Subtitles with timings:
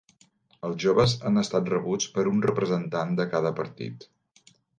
[0.69, 4.09] Els joves han estat rebuts per un representant de cada partit.